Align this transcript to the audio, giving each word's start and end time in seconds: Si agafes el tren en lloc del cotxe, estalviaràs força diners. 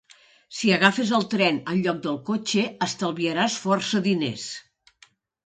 Si 0.59 0.69
agafes 0.77 1.11
el 1.17 1.27
tren 1.33 1.59
en 1.73 1.83
lloc 1.87 1.99
del 2.07 2.17
cotxe, 2.31 2.65
estalviaràs 2.87 3.59
força 3.67 4.03
diners. 4.11 4.49